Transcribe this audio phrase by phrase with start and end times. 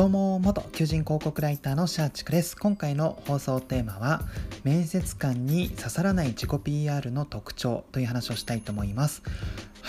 [0.00, 2.56] どうも元求人広告ライターのシャーチクです。
[2.56, 4.22] 今回の放送テーマは
[4.64, 9.22] 面接官に刺さらない自己 PR の特徴という話をしたいと思います。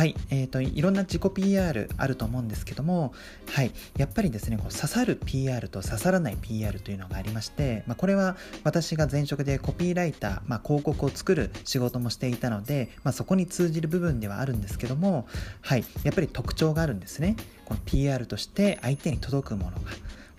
[0.02, 3.14] はい、えーと、いろんな自己 PR あると思うんですけども、
[3.52, 15.28] はい、やっぱりですねこう刺さる PR と刺さらない PR というのがありまして、まあ、これは私が前職でコピーライター、まあ、広告を作る仕事もしていたので、まあ、そこに通じる部分ではあるんですけども、
[15.62, 19.92] はい、やっぱり特徴があるんですねこの PR として相手に届くものが。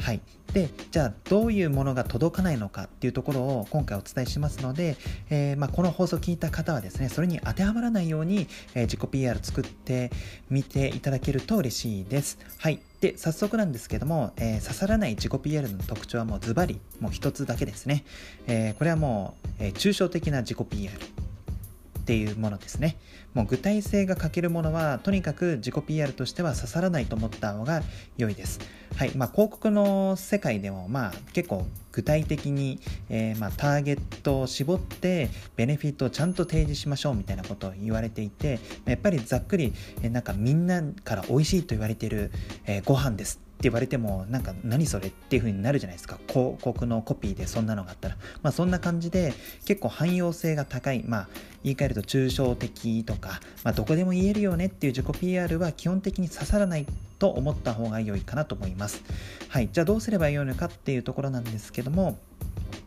[0.03, 0.21] はい、
[0.53, 4.97] でじゃあどういうものが届かないのかっていうところを今回お伝えしますので、
[5.31, 10.11] えー、まあ、この放送を聞いた方はですねそれに当てはまらないように、えー、自己 PR 作って
[10.51, 12.39] みていただけると嬉しいです。
[12.59, 12.81] はい。
[13.01, 18.05] で早速なんですけども、えー、刺さらない自己 PR の特徴はもうズバリもう一つだけですね、
[18.47, 20.93] えこれはもう、え抽象的な自己 PR
[22.13, 22.99] っていうものですね。
[23.33, 27.83] もう具体性が欠けるものはとにかく自己 PR としては刺さらないと思った方が
[28.19, 28.61] 良いです。
[28.97, 29.13] はい。
[29.17, 42.31] まあ広告の世界でもまあ結構具体的に、えー、まあターゲットを絞ってベネフィットをちゃんと提示しましょうみたいなことを言われていてやっぱりざっくり、え、なんかみんなから美味しいと言われている、
[42.67, 46.19] えー、ご飯ですって言われてもなんか何それっていう風になるじゃないですか。
[46.29, 48.17] 広告のコピーでそんなのがあったら。
[48.43, 51.05] まあそんな感じで結構汎用性が高い。
[51.07, 51.29] まあ
[51.63, 56.87] 言い換えると抽象的とか、まあ、どこでも言えるよねっていう自己 PR は基本的に刺さらない
[57.21, 59.01] と思った方が良いかなと思います。
[59.49, 59.69] はい。
[59.73, 62.19] じゃあどうすればいいのかっていうところなんですけども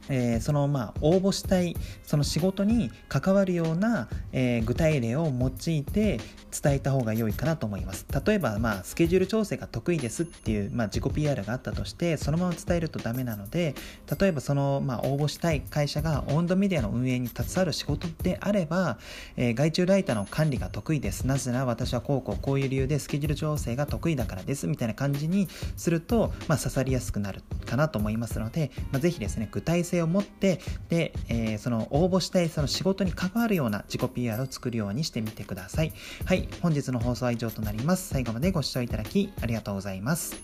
[0.09, 6.19] えー、そのまあ応募したいその仕事に関わるような、えー、具体例を用いて
[6.61, 8.05] 伝えた方が良いかなと思います。
[8.25, 13.75] 例えばまあスケジュール調整が得意ですっていう、まあ、自己 PR があったとしてそのまま伝えるとダメなので
[14.19, 18.97] 例えばその、まあ、応募したい会社がオンドメディアの運営に携わる仕事であれば、
[19.35, 21.27] えー、外注ライターの管理が得意です。
[21.27, 35.93] なぜなら私はこうこうこういう理由でスケジュール調整が得意だからですみたいな感じにすると、まあ、刺さりやすくなるかなと思いますので、まあ、ぜひですね具体性性を持ってで、えー、その応募したいその仕事に関わるような自己 PR を作るようにしてみてください。
[36.25, 38.09] はい本日の放送は以上となります。
[38.09, 40.35] 最後までご視聴いただきありがとうございます。